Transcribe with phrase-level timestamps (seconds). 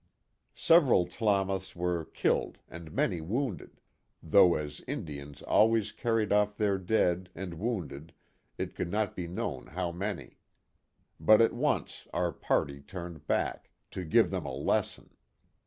[0.55, 3.79] Several Tlamaths were killed and many wounded,
[4.23, 8.11] though as Indians always carry off their dead and wounded
[8.57, 10.39] it could not be known how many.
[11.19, 15.11] But at once our party turned back" to give them a lesson."